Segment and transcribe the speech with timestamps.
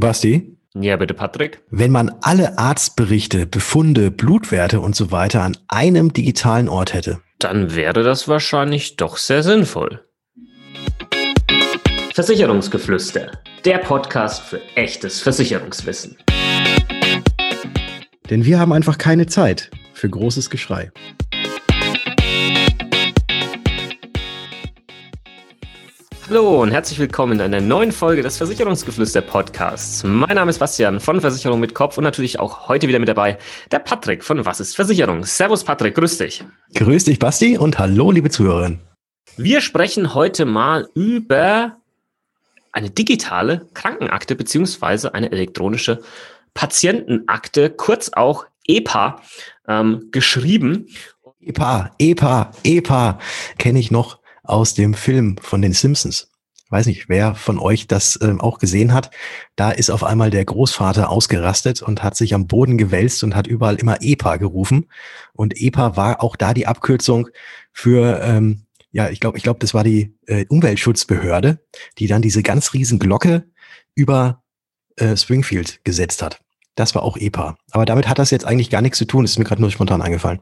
[0.00, 0.56] Basti.
[0.74, 1.62] Ja, bitte, Patrick.
[1.70, 7.74] Wenn man alle Arztberichte, Befunde, Blutwerte und so weiter an einem digitalen Ort hätte, dann
[7.74, 10.04] wäre das wahrscheinlich doch sehr sinnvoll.
[12.14, 13.30] Versicherungsgeflüster,
[13.64, 16.16] der Podcast für echtes Versicherungswissen.
[18.28, 20.92] Denn wir haben einfach keine Zeit für großes Geschrei.
[26.30, 30.04] Hallo und herzlich willkommen in einer neuen Folge des Versicherungsgeflüster Podcasts.
[30.04, 33.36] Mein Name ist Bastian von Versicherung mit Kopf und natürlich auch heute wieder mit dabei
[33.72, 35.24] der Patrick von Was ist Versicherung?
[35.24, 36.44] Servus Patrick, grüß dich.
[36.76, 38.78] Grüß dich Basti und hallo liebe Zuhörerinnen.
[39.38, 41.78] Wir sprechen heute mal über
[42.70, 46.00] eine digitale Krankenakte beziehungsweise eine elektronische
[46.54, 49.20] Patientenakte, kurz auch EPA,
[49.66, 50.86] ähm, geschrieben.
[51.40, 53.18] EPA, EPA, EPA
[53.58, 54.19] kenne ich noch
[54.50, 56.30] aus dem Film von den Simpsons.
[56.70, 59.10] Weiß nicht, wer von euch das äh, auch gesehen hat.
[59.56, 63.48] Da ist auf einmal der Großvater ausgerastet und hat sich am Boden gewälzt und hat
[63.48, 64.86] überall immer EPA gerufen.
[65.32, 67.28] Und EPA war auch da die Abkürzung
[67.72, 71.58] für, ähm, ja, ich glaube, ich glaube, das war die äh, Umweltschutzbehörde,
[71.98, 73.44] die dann diese ganz riesen Glocke
[73.96, 74.44] über
[74.94, 76.40] äh, Springfield gesetzt hat.
[76.76, 77.56] Das war auch EPA.
[77.72, 79.24] Aber damit hat das jetzt eigentlich gar nichts zu tun.
[79.24, 80.40] Das ist mir gerade nur spontan eingefallen.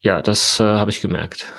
[0.00, 1.46] Ja, das äh, habe ich gemerkt.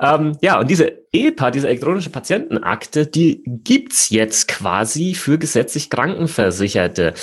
[0.00, 7.14] ähm, ja, und diese EPA, diese elektronische Patientenakte, die gibt's jetzt quasi für gesetzlich Krankenversicherte.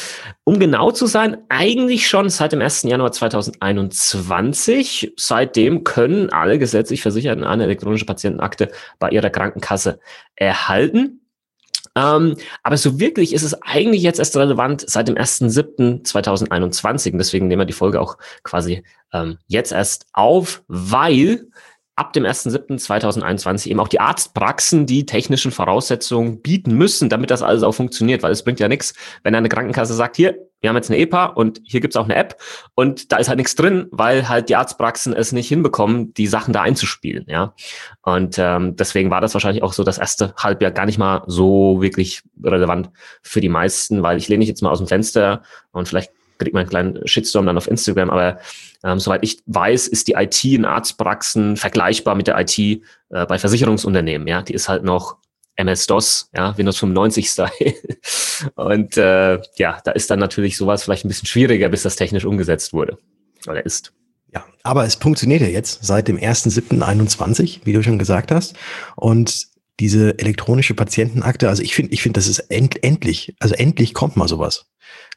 [0.43, 2.83] Um genau zu sein, eigentlich schon seit dem 1.
[2.83, 5.13] Januar 2021.
[5.17, 9.99] Seitdem können alle gesetzlich Versicherten eine elektronische Patientenakte bei ihrer Krankenkasse
[10.35, 11.21] erhalten.
[11.97, 17.13] Ähm, aber so wirklich ist es eigentlich jetzt erst relevant seit dem 1.7.2021.
[17.13, 18.83] Und deswegen nehmen wir die Folge auch quasi
[19.13, 21.47] ähm, jetzt erst auf, weil
[21.95, 27.63] ab dem 1.7.2021 eben auch die Arztpraxen die technischen Voraussetzungen bieten müssen, damit das alles
[27.63, 28.93] auch funktioniert, weil es bringt ja nichts,
[29.23, 32.15] wenn eine Krankenkasse sagt, hier, wir haben jetzt eine EPA und hier gibt's auch eine
[32.15, 32.41] App
[32.73, 36.53] und da ist halt nichts drin, weil halt die Arztpraxen es nicht hinbekommen, die Sachen
[36.53, 37.53] da einzuspielen, ja.
[38.01, 41.81] Und ähm, deswegen war das wahrscheinlich auch so das erste Halbjahr gar nicht mal so
[41.81, 42.89] wirklich relevant
[43.21, 46.53] für die meisten, weil ich lehne mich jetzt mal aus dem Fenster und vielleicht kriegt
[46.53, 48.39] man einen kleinen Shitstorm dann auf Instagram, aber
[48.83, 52.79] ähm, soweit ich weiß, ist die IT in Arztpraxen vergleichbar mit der IT äh,
[53.09, 54.27] bei Versicherungsunternehmen.
[54.27, 55.17] Ja, die ist halt noch
[55.55, 57.49] MS-DOS, ja, Windows 95 Style.
[58.55, 62.25] Und äh, ja, da ist dann natürlich sowas vielleicht ein bisschen schwieriger, bis das technisch
[62.25, 62.97] umgesetzt wurde
[63.47, 63.93] oder ist.
[64.33, 68.55] Ja, aber es funktioniert ja jetzt seit dem 1.7.21, wie du schon gesagt hast.
[68.95, 69.47] Und
[69.79, 74.17] diese elektronische Patientenakte, also ich finde, ich finde, das ist end, endlich, also endlich kommt
[74.17, 74.65] mal sowas.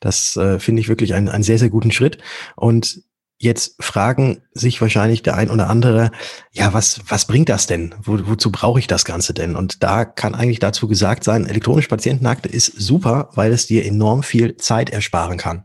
[0.01, 2.19] Das äh, finde ich wirklich einen, einen sehr, sehr guten Schritt.
[2.57, 3.03] Und
[3.39, 6.11] jetzt fragen sich wahrscheinlich der ein oder andere,
[6.53, 7.95] ja, was, was bringt das denn?
[8.03, 9.55] Wo, wozu brauche ich das Ganze denn?
[9.57, 14.23] Und da kann eigentlich dazu gesagt sein, elektronische Patientenakte ist super, weil es dir enorm
[14.23, 15.65] viel Zeit ersparen kann.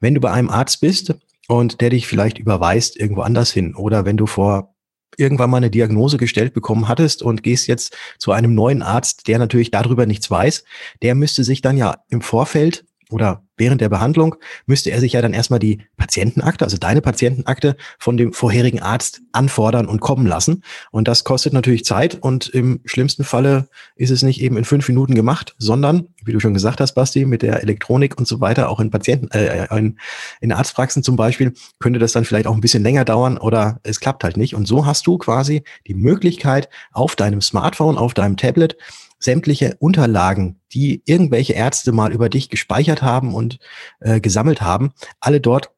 [0.00, 1.14] Wenn du bei einem Arzt bist
[1.48, 4.74] und der dich vielleicht überweist irgendwo anders hin oder wenn du vor
[5.18, 9.38] irgendwann mal eine Diagnose gestellt bekommen hattest und gehst jetzt zu einem neuen Arzt, der
[9.38, 10.64] natürlich darüber nichts weiß,
[11.02, 14.34] der müsste sich dann ja im Vorfeld oder während der Behandlung
[14.66, 19.20] müsste er sich ja dann erstmal die Patientenakte, also deine Patientenakte von dem vorherigen Arzt
[19.32, 20.64] anfordern und kommen lassen.
[20.90, 24.88] Und das kostet natürlich Zeit und im schlimmsten Falle ist es nicht eben in fünf
[24.88, 28.68] Minuten gemacht, sondern, wie du schon gesagt hast, Basti, mit der Elektronik und so weiter,
[28.68, 29.98] auch in Patienten, äh, in,
[30.40, 34.00] in Arztpraxen zum Beispiel, könnte das dann vielleicht auch ein bisschen länger dauern oder es
[34.00, 34.54] klappt halt nicht.
[34.54, 38.76] Und so hast du quasi die Möglichkeit, auf deinem Smartphone, auf deinem Tablet
[39.24, 43.58] sämtliche Unterlagen, die irgendwelche Ärzte mal über dich gespeichert haben und
[44.00, 45.70] äh, gesammelt haben, alle dort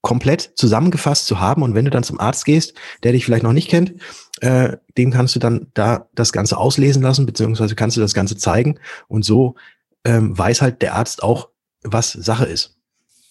[0.00, 1.62] komplett zusammengefasst zu haben.
[1.62, 3.94] Und wenn du dann zum Arzt gehst, der dich vielleicht noch nicht kennt,
[4.40, 8.36] äh, dem kannst du dann da das Ganze auslesen lassen, beziehungsweise kannst du das Ganze
[8.36, 8.78] zeigen.
[9.08, 9.56] Und so
[10.04, 11.48] ähm, weiß halt der Arzt auch,
[11.82, 12.78] was Sache ist.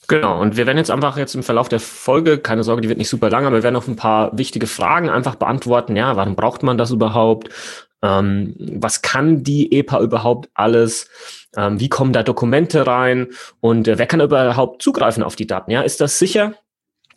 [0.09, 2.97] Genau, und wir werden jetzt einfach jetzt im Verlauf der Folge, keine Sorge, die wird
[2.97, 5.97] nicht super lang, aber wir werden noch ein paar wichtige Fragen einfach beantworten.
[5.97, 7.49] Ja, warum braucht man das überhaupt?
[8.01, 11.09] Ähm, was kann die EPA überhaupt alles?
[11.55, 13.27] Ähm, wie kommen da Dokumente rein?
[13.59, 15.71] Und äh, wer kann überhaupt zugreifen auf die Daten?
[15.71, 16.53] Ja, ist das sicher?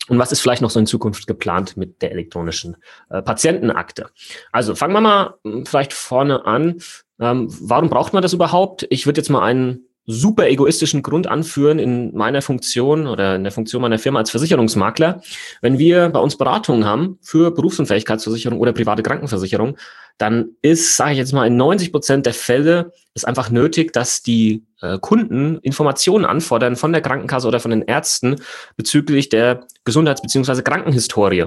[0.07, 2.77] Und was ist vielleicht noch so in Zukunft geplant mit der elektronischen
[3.09, 4.09] äh, Patientenakte?
[4.51, 6.81] Also fangen wir mal hm, vielleicht vorne an.
[7.19, 8.87] Ähm, warum braucht man das überhaupt?
[8.89, 13.51] Ich würde jetzt mal einen super egoistischen Grund anführen in meiner Funktion oder in der
[13.51, 15.21] Funktion meiner Firma als Versicherungsmakler.
[15.61, 19.77] Wenn wir bei uns Beratungen haben für Berufsunfähigkeitsversicherung oder private Krankenversicherung,
[20.21, 24.21] dann ist, sage ich jetzt mal, in 90 Prozent der Fälle ist einfach nötig, dass
[24.21, 28.35] die äh, Kunden Informationen anfordern von der Krankenkasse oder von den Ärzten
[28.77, 30.61] bezüglich der Gesundheits- bzw.
[30.61, 31.45] Krankenhistorie.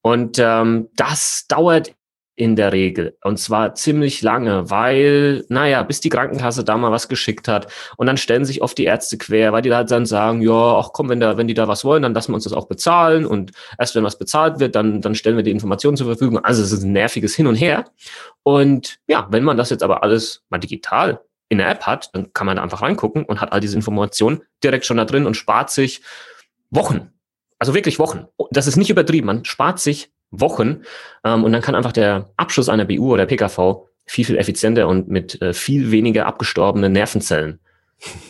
[0.00, 1.92] Und ähm, das dauert
[2.36, 3.16] in der Regel.
[3.22, 7.72] Und zwar ziemlich lange, weil, naja, bis die Krankenkasse da mal was geschickt hat.
[7.96, 10.90] Und dann stellen sich oft die Ärzte quer, weil die halt dann sagen, ja, ach
[10.92, 13.24] komm, wenn, da, wenn die da was wollen, dann lassen wir uns das auch bezahlen.
[13.24, 16.38] Und erst wenn was bezahlt wird, dann, dann stellen wir die Informationen zur Verfügung.
[16.44, 17.84] Also es ist ein nerviges Hin und Her.
[18.42, 22.32] Und ja, wenn man das jetzt aber alles mal digital in der App hat, dann
[22.32, 25.36] kann man da einfach reingucken und hat all diese Informationen direkt schon da drin und
[25.36, 26.02] spart sich
[26.70, 27.12] Wochen.
[27.60, 28.26] Also wirklich Wochen.
[28.50, 29.26] Das ist nicht übertrieben.
[29.26, 30.10] Man spart sich
[30.40, 30.82] Wochen.
[31.24, 35.08] Ähm, und dann kann einfach der Abschluss einer BU oder PKV viel, viel effizienter und
[35.08, 37.60] mit äh, viel weniger abgestorbenen Nervenzellen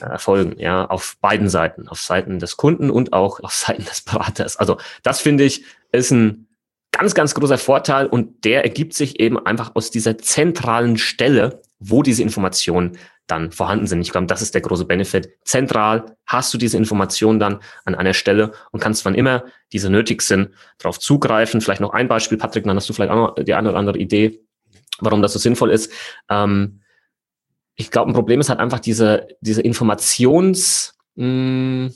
[0.01, 4.03] äh, erfolgen, ja, auf beiden Seiten, auf Seiten des Kunden und auch auf Seiten des
[4.03, 4.57] Beraters.
[4.57, 6.49] Also das finde ich ist ein
[6.93, 12.03] ganz, ganz großer Vorteil und der ergibt sich eben einfach aus dieser zentralen Stelle, wo
[12.03, 14.01] diese Informationen dann vorhanden sind.
[14.01, 15.31] Ich glaube, das ist der große Benefit.
[15.45, 20.23] Zentral hast du diese Informationen dann an einer Stelle und kannst, wann immer diese nötig
[20.23, 21.61] sind, darauf zugreifen.
[21.61, 23.99] Vielleicht noch ein Beispiel, Patrick, dann hast du vielleicht auch noch die eine oder andere
[23.99, 24.41] Idee,
[25.01, 25.91] warum das so sinnvoll ist.
[26.29, 26.81] Ähm,
[27.77, 31.95] ich glaube, ein Problem ist halt einfach diese, diese Informations, mh, hm,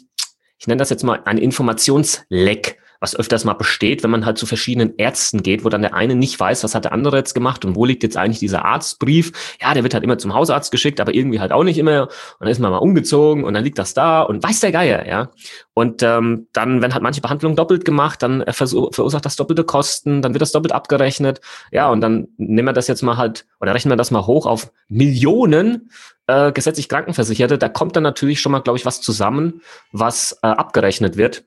[0.60, 4.46] ich nenne das jetzt mal ein Informationsleck was öfters mal besteht, wenn man halt zu
[4.46, 7.64] verschiedenen Ärzten geht, wo dann der eine nicht weiß, was hat der andere jetzt gemacht
[7.64, 9.56] und wo liegt jetzt eigentlich dieser Arztbrief.
[9.60, 12.02] Ja, der wird halt immer zum Hausarzt geschickt, aber irgendwie halt auch nicht immer.
[12.02, 12.10] Und
[12.40, 15.30] dann ist man mal umgezogen und dann liegt das da und weiß der Geier, ja.
[15.74, 20.34] Und ähm, dann, wenn halt manche Behandlungen doppelt gemacht, dann verursacht das doppelte Kosten, dann
[20.34, 21.40] wird das doppelt abgerechnet.
[21.70, 24.46] Ja, und dann nehmen wir das jetzt mal halt, oder rechnen wir das mal hoch
[24.46, 25.90] auf Millionen
[26.26, 27.58] äh, gesetzlich Krankenversicherte.
[27.58, 29.62] Da kommt dann natürlich schon mal, glaube ich, was zusammen,
[29.92, 31.44] was äh, abgerechnet wird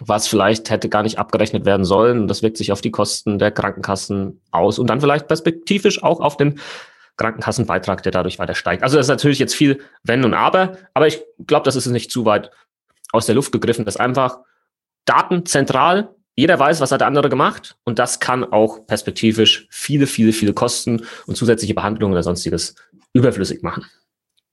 [0.00, 2.20] was vielleicht hätte gar nicht abgerechnet werden sollen.
[2.20, 6.20] Und das wirkt sich auf die Kosten der Krankenkassen aus und dann vielleicht perspektivisch auch
[6.20, 6.58] auf den
[7.16, 8.82] Krankenkassenbeitrag, der dadurch weiter steigt.
[8.82, 12.10] Also das ist natürlich jetzt viel Wenn und Aber, aber ich glaube, das ist nicht
[12.10, 12.50] zu weit
[13.12, 13.84] aus der Luft gegriffen.
[13.84, 14.38] Das ist einfach
[15.04, 16.14] Daten zentral.
[16.34, 20.54] Jeder weiß, was hat der andere gemacht und das kann auch perspektivisch viele, viele, viele
[20.54, 22.74] Kosten und zusätzliche Behandlungen oder sonstiges
[23.12, 23.84] überflüssig machen.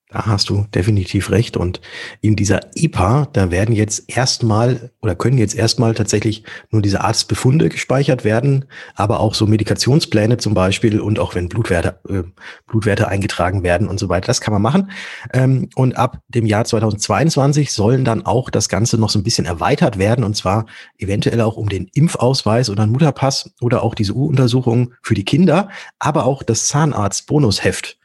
[0.10, 1.58] Da hast du definitiv recht.
[1.58, 1.82] Und
[2.22, 7.68] in dieser EPA, da werden jetzt erstmal oder können jetzt erstmal tatsächlich nur diese Arztbefunde
[7.68, 8.66] gespeichert werden,
[8.96, 12.24] aber auch so Medikationspläne zum Beispiel und auch wenn Blutwerte, äh,
[12.68, 14.28] Blutwerte eingetragen werden und so weiter.
[14.28, 14.92] Das kann man machen.
[15.34, 19.46] Ähm, und ab dem Jahr 2022 sollen dann auch das Ganze noch so ein bisschen
[19.46, 20.68] erweitert werden und zwar
[20.98, 25.68] eventuell auch um den Impfausweis oder einen Mutterpass oder auch diese U-Untersuchung für die Kinder,
[26.00, 27.98] aber auch das Zahnarzt-Bonusheft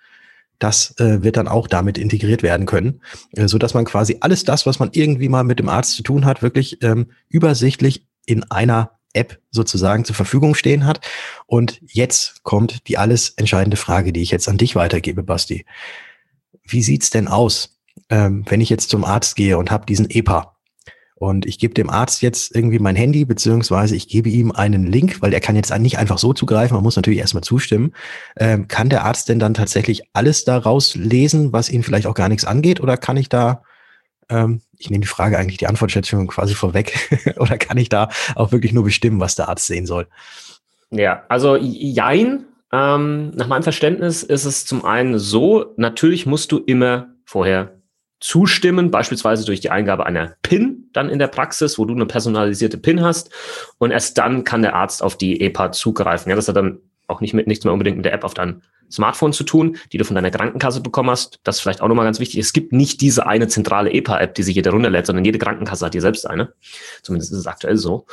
[0.62, 3.00] das äh, wird dann auch damit integriert werden können,
[3.32, 6.02] äh, so dass man quasi alles das, was man irgendwie mal mit dem Arzt zu
[6.02, 11.00] tun hat, wirklich ähm, übersichtlich in einer App sozusagen zur Verfügung stehen hat.
[11.46, 15.66] Und jetzt kommt die alles entscheidende Frage, die ich jetzt an dich weitergebe, Basti.
[16.64, 17.78] Wie sieht's denn aus,
[18.08, 20.51] ähm, wenn ich jetzt zum Arzt gehe und habe diesen EPA?
[21.22, 25.22] Und ich gebe dem Arzt jetzt irgendwie mein Handy, beziehungsweise ich gebe ihm einen Link,
[25.22, 27.92] weil er kann jetzt nicht einfach so zugreifen, man muss natürlich erstmal zustimmen.
[28.36, 32.28] Ähm, kann der Arzt denn dann tatsächlich alles daraus lesen, was ihn vielleicht auch gar
[32.28, 32.80] nichts angeht?
[32.80, 33.62] Oder kann ich da,
[34.30, 36.92] ähm, ich nehme die Frage eigentlich, die Antwortschätzung quasi vorweg,
[37.36, 40.08] oder kann ich da auch wirklich nur bestimmen, was der Arzt sehen soll?
[40.90, 42.46] Ja, also jein.
[42.72, 47.76] Ähm, nach meinem Verständnis ist es zum einen so, natürlich musst du immer vorher
[48.18, 52.78] zustimmen, beispielsweise durch die Eingabe einer PIN dann in der Praxis, wo du eine personalisierte
[52.78, 53.30] PIN hast.
[53.78, 56.30] Und erst dann kann der Arzt auf die EPA zugreifen.
[56.30, 56.78] Ja, das hat dann
[57.08, 59.98] auch nicht mit nichts mehr unbedingt mit der App auf deinem Smartphone zu tun, die
[59.98, 61.40] du von deiner Krankenkasse bekommen hast.
[61.44, 62.38] Das ist vielleicht auch nochmal ganz wichtig.
[62.40, 65.92] Es gibt nicht diese eine zentrale EPA-App, die sich jeder runterlädt, sondern jede Krankenkasse hat
[65.92, 66.52] hier selbst eine.
[67.02, 68.06] Zumindest ist es aktuell so.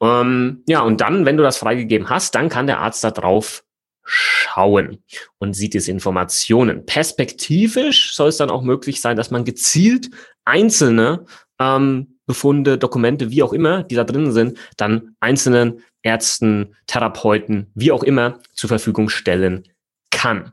[0.00, 3.62] Ähm, ja, und dann, wenn du das freigegeben hast, dann kann der Arzt da drauf
[4.02, 5.02] schauen
[5.38, 6.86] und sieht diese Informationen.
[6.86, 10.10] Perspektivisch soll es dann auch möglich sein, dass man gezielt
[10.44, 11.24] einzelne
[11.58, 17.92] ähm, Befunde, Dokumente, wie auch immer, die da drin sind, dann einzelnen Ärzten, Therapeuten, wie
[17.92, 19.64] auch immer zur Verfügung stellen
[20.10, 20.52] kann.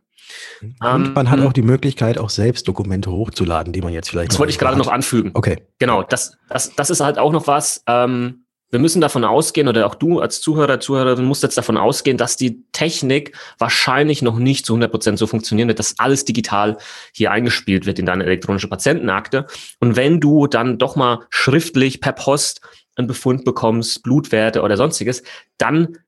[0.79, 4.31] Und ähm, man hat auch die Möglichkeit, auch selbst Dokumente hochzuladen, die man jetzt vielleicht.
[4.31, 5.31] Das wollte ich gerade noch anfügen.
[5.33, 5.57] Okay.
[5.79, 7.83] Genau, das, das, das ist halt auch noch was.
[7.87, 8.42] Ähm,
[8.73, 12.37] wir müssen davon ausgehen, oder auch du als Zuhörer, Zuhörerin musst jetzt davon ausgehen, dass
[12.37, 16.77] die Technik wahrscheinlich noch nicht zu 100 Prozent so funktionieren wird, dass alles digital
[17.13, 19.45] hier eingespielt wird in deine elektronische Patientenakte.
[19.79, 22.61] Und wenn du dann doch mal schriftlich per Post
[22.95, 25.21] einen Befund bekommst, Blutwerte oder sonstiges,
[25.59, 25.99] dann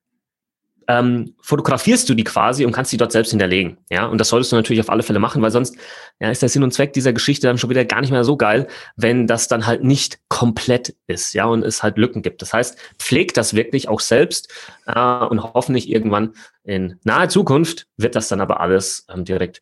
[0.87, 3.77] ähm, fotografierst du die quasi und kannst die dort selbst hinterlegen.
[3.89, 5.75] Ja, und das solltest du natürlich auf alle Fälle machen, weil sonst
[6.19, 8.37] ja, ist der Sinn und Zweck dieser Geschichte dann schon wieder gar nicht mehr so
[8.37, 12.41] geil, wenn das dann halt nicht komplett ist, ja, und es halt Lücken gibt.
[12.41, 14.51] Das heißt, pfleg das wirklich auch selbst
[14.87, 19.61] äh, und hoffentlich irgendwann in naher Zukunft wird das dann aber alles ähm, direkt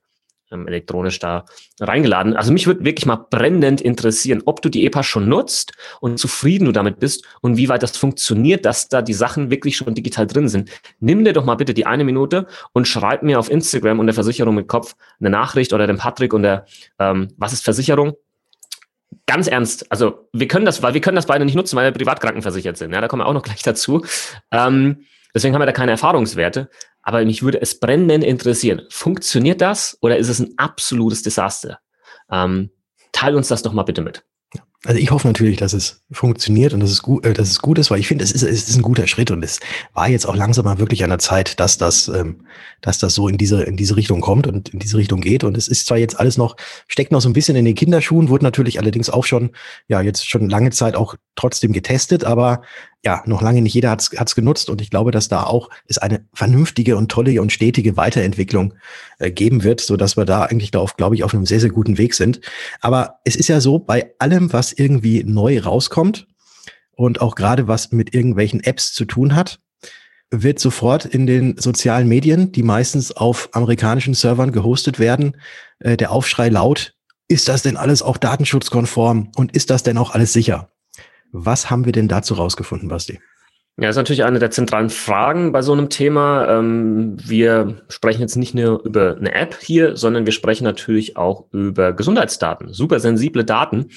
[0.53, 1.45] ähm, elektronisch da
[1.79, 2.36] reingeladen.
[2.36, 6.65] Also mich würde wirklich mal brennend interessieren, ob du die EPA schon nutzt und zufrieden
[6.65, 10.27] du damit bist und wie weit das funktioniert, dass da die Sachen wirklich schon digital
[10.27, 10.69] drin sind.
[11.00, 14.13] Nimm dir doch mal bitte die eine Minute und schreib mir auf Instagram und der
[14.13, 16.65] Versicherung mit Kopf eine Nachricht oder dem Patrick und der
[17.00, 18.13] ähm, Was ist Versicherung?
[19.25, 21.91] Ganz ernst, also wir können das, weil wir können das beide nicht nutzen, weil wir
[21.91, 22.93] privatkrankenversichert sind.
[22.93, 24.03] Ja, da kommen wir auch noch gleich dazu.
[24.51, 26.70] Ähm, deswegen haben wir da keine Erfahrungswerte.
[27.02, 28.84] Aber mich würde es brennend interessieren.
[28.90, 31.80] Funktioniert das oder ist es ein absolutes Desaster?
[32.32, 32.70] Ähm,
[33.12, 34.24] teil uns das doch mal bitte mit.
[34.86, 37.80] Also ich hoffe natürlich, dass es funktioniert und dass es gut, äh, dass es gut
[37.80, 39.62] ist, weil ich finde, es ist, es ist ein guter Schritt und es
[39.94, 42.46] war jetzt auch langsam mal wirklich an der Zeit, dass das, ähm,
[42.82, 45.46] dass das so in diese in diese Richtung kommt und in diese Richtung geht.
[45.46, 46.58] Und es ist zwar jetzt alles noch
[46.90, 49.52] steckt noch so ein bisschen in den Kinderschuhen, wurde natürlich allerdings auch schon
[49.88, 52.62] ja jetzt schon lange Zeit auch trotzdem getestet, aber
[53.05, 55.98] ja, noch lange nicht jeder hat es genutzt und ich glaube, dass da auch es
[55.98, 58.74] eine vernünftige und tolle und stetige Weiterentwicklung
[59.19, 61.69] äh, geben wird, so dass wir da eigentlich darauf, glaube ich, auf einem sehr, sehr
[61.69, 62.39] guten Weg sind.
[62.79, 66.27] Aber es ist ja so, bei allem, was irgendwie neu rauskommt
[66.95, 69.60] und auch gerade was mit irgendwelchen Apps zu tun hat,
[70.31, 75.38] wird sofort in den sozialen Medien, die meistens auf amerikanischen Servern gehostet werden,
[75.79, 76.95] äh, der Aufschrei laut,
[77.27, 80.73] ist das denn alles auch datenschutzkonform und ist das denn auch alles sicher?
[81.34, 83.20] Was haben wir denn dazu rausgefunden, Basti?
[83.78, 86.48] Ja, das ist natürlich eine der zentralen Fragen bei so einem Thema.
[86.48, 91.46] Ähm, wir sprechen jetzt nicht nur über eine App hier, sondern wir sprechen natürlich auch
[91.52, 93.90] über Gesundheitsdaten, super sensible Daten.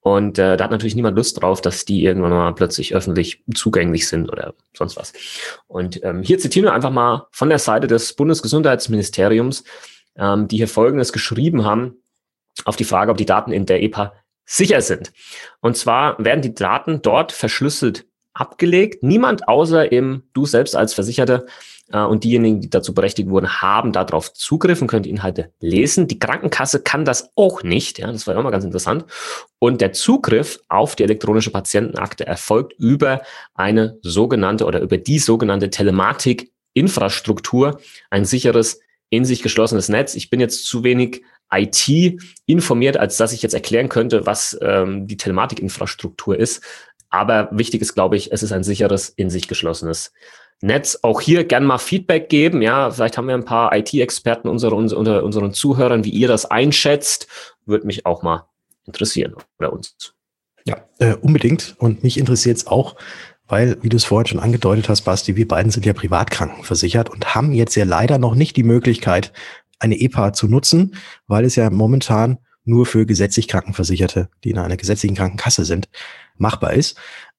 [0.00, 4.06] Und äh, da hat natürlich niemand Lust drauf, dass die irgendwann mal plötzlich öffentlich zugänglich
[4.06, 5.14] sind oder sonst was.
[5.66, 9.64] Und ähm, hier zitieren wir einfach mal von der Seite des Bundesgesundheitsministeriums,
[10.16, 11.96] ähm, die hier Folgendes geschrieben haben
[12.66, 14.12] auf die Frage, ob die Daten in der EPA
[14.44, 15.12] sicher sind.
[15.60, 19.02] Und zwar werden die Daten dort verschlüsselt abgelegt.
[19.02, 21.44] Niemand außer eben du selbst als Versicherter
[21.92, 26.08] äh, und diejenigen, die dazu berechtigt wurden, haben darauf Zugriff und können die Inhalte lesen.
[26.08, 27.98] Die Krankenkasse kann das auch nicht.
[27.98, 29.04] Ja, das war auch mal ganz interessant.
[29.58, 33.22] Und der Zugriff auf die elektronische Patientenakte erfolgt über
[33.54, 40.16] eine sogenannte oder über die sogenannte Telematik-Infrastruktur, ein sicheres in sich geschlossenes Netz.
[40.16, 41.22] Ich bin jetzt zu wenig
[41.54, 46.62] IT informiert, als dass ich jetzt erklären könnte, was ähm, die Telematikinfrastruktur ist.
[47.10, 50.12] Aber wichtig ist, glaube ich, es ist ein sicheres, in sich geschlossenes
[50.60, 50.98] Netz.
[51.02, 52.62] Auch hier gern mal Feedback geben.
[52.62, 57.28] Ja, vielleicht haben wir ein paar IT-Experten unter, unter unseren Zuhörern, wie ihr das einschätzt.
[57.66, 58.46] Würde mich auch mal
[58.86, 60.14] interessieren oder uns.
[60.66, 61.76] Ja, äh, unbedingt.
[61.78, 62.96] Und mich interessiert es auch,
[63.46, 67.34] weil, wie du es vorhin schon angedeutet hast, Basti, wir beiden sind ja privatkrankenversichert und
[67.34, 69.32] haben jetzt ja leider noch nicht die Möglichkeit,
[69.78, 70.94] eine EPA zu nutzen,
[71.26, 75.88] weil es ja momentan nur für gesetzlich Krankenversicherte, die in einer gesetzlichen Krankenkasse sind,
[76.36, 76.96] machbar ist.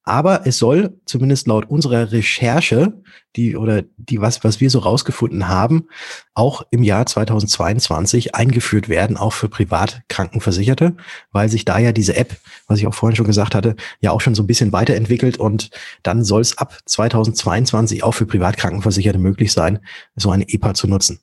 [0.08, 3.02] Aber es soll zumindest laut unserer Recherche,
[3.34, 5.88] die oder die was was wir so rausgefunden haben,
[6.32, 10.96] auch im Jahr 2022 eingeführt werden, auch für Privatkrankenversicherte,
[11.32, 12.36] weil sich da ja diese App,
[12.68, 15.70] was ich auch vorhin schon gesagt hatte, ja auch schon so ein bisschen weiterentwickelt und
[16.04, 19.80] dann soll es ab 2022 auch für Privatkrankenversicherte möglich sein,
[20.14, 21.18] so eine EPA zu nutzen.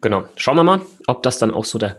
[0.00, 0.24] Genau.
[0.36, 1.98] Schauen wir mal, ob das dann auch so der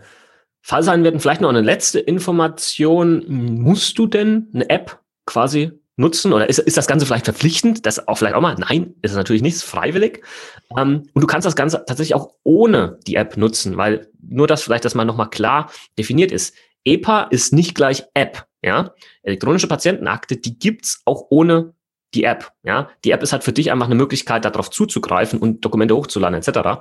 [0.62, 1.14] Fall sein wird.
[1.14, 3.24] Und vielleicht noch eine letzte Information.
[3.28, 7.86] Musst du denn eine App quasi nutzen oder ist, ist das Ganze vielleicht verpflichtend?
[7.86, 8.56] Das auch vielleicht auch mal?
[8.56, 10.24] Nein, ist es natürlich nicht, ist freiwillig.
[10.76, 14.62] Ähm, und du kannst das Ganze tatsächlich auch ohne die App nutzen, weil nur das
[14.62, 16.54] vielleicht, dass man nochmal klar definiert ist.
[16.84, 18.94] EPA ist nicht gleich App, ja.
[19.22, 21.74] Elektronische Patientenakte, die gibt's auch ohne
[22.14, 22.88] die App, ja.
[23.04, 26.80] Die App ist halt für dich einfach eine Möglichkeit, darauf zuzugreifen und Dokumente hochzuladen, etc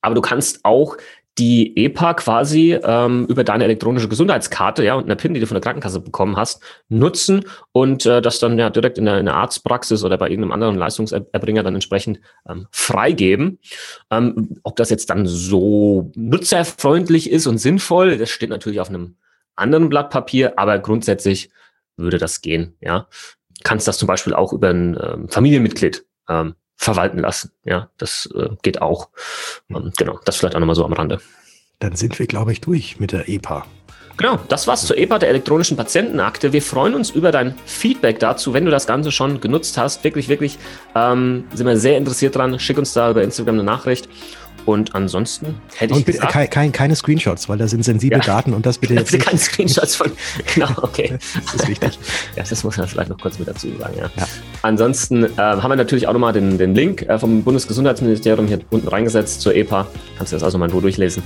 [0.00, 0.96] aber du kannst auch
[1.38, 5.54] die EPA quasi ähm, über deine elektronische Gesundheitskarte, ja, und eine PIN, die du von
[5.54, 9.34] der Krankenkasse bekommen hast, nutzen und äh, das dann ja direkt in der, in der
[9.34, 13.58] Arztpraxis oder bei irgendeinem anderen Leistungserbringer dann entsprechend ähm, freigeben.
[14.10, 19.16] Ähm, ob das jetzt dann so nutzerfreundlich ist und sinnvoll, das steht natürlich auf einem
[19.56, 21.50] anderen Blatt Papier, aber grundsätzlich
[21.96, 23.08] würde das gehen, ja.
[23.62, 27.52] Kannst das zum Beispiel auch über ein ähm, Familienmitglied ähm, verwalten lassen.
[27.64, 29.08] Ja, das äh, geht auch.
[29.70, 31.20] Ähm, genau, das vielleicht auch nochmal so am Rande.
[31.78, 33.66] Dann sind wir, glaube ich, durch mit der EPA.
[34.18, 36.54] Genau, das war's zur EPA der elektronischen Patientenakte.
[36.54, 40.04] Wir freuen uns über dein Feedback dazu, wenn du das Ganze schon genutzt hast.
[40.04, 40.58] Wirklich, wirklich
[40.94, 42.58] ähm, sind wir sehr interessiert dran.
[42.58, 44.08] Schick uns da über Instagram eine Nachricht.
[44.66, 48.24] Und ansonsten hätte und ich bitte gesagt, kein, keine Screenshots, weil da sind sensible ja.
[48.24, 50.10] Daten und das bitte jetzt bitte keine Screenshots von.
[50.54, 51.16] Genau, okay.
[51.44, 51.98] das ist wichtig.
[52.36, 53.94] ja, das muss man vielleicht noch kurz mit dazu sagen.
[53.96, 54.10] Ja.
[54.16, 54.26] ja.
[54.62, 58.88] Ansonsten äh, haben wir natürlich auch nochmal den, den Link äh, vom Bundesgesundheitsministerium hier unten
[58.88, 59.86] reingesetzt zur EPA.
[60.18, 61.22] Kannst du das also mal in Ruhe durchlesen.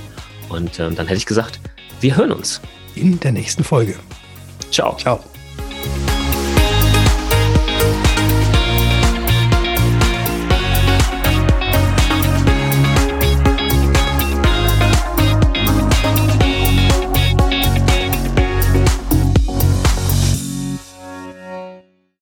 [0.49, 1.59] Und äh, dann hätte ich gesagt,
[1.99, 2.61] wir hören uns
[2.95, 3.95] in der nächsten Folge.
[4.71, 4.95] Ciao.
[4.97, 5.30] Ciao.